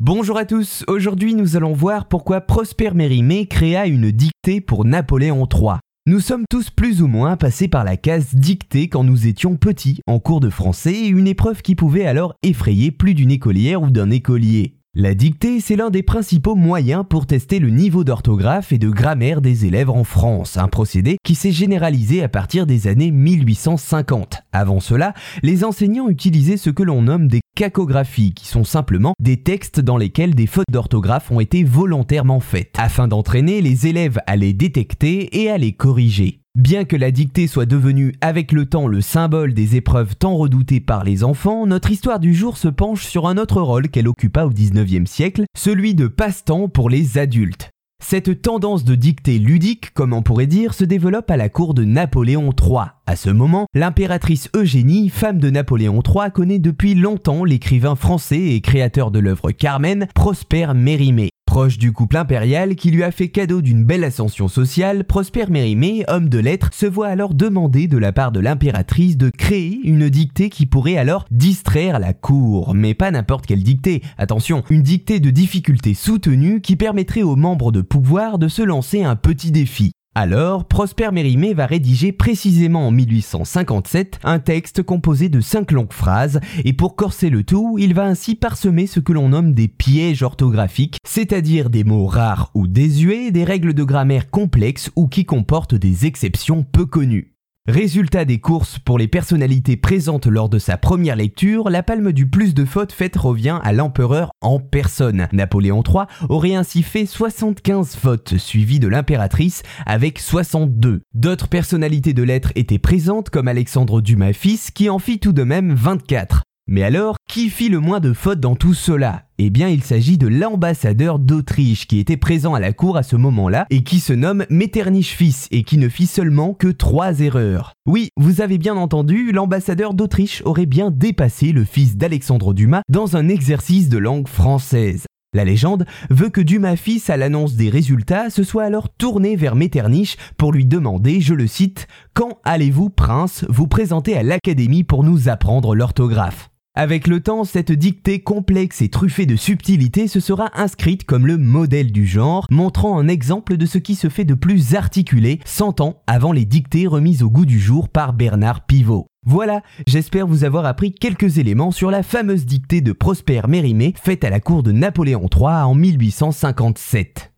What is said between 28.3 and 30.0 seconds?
qui sont simplement des textes dans